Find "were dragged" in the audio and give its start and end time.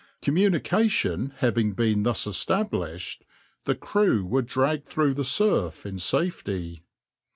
4.25-4.87